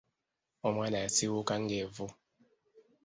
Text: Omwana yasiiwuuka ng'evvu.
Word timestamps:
Omwana 0.67 0.97
yasiiwuuka 1.03 1.53
ng'evvu. 1.63 2.05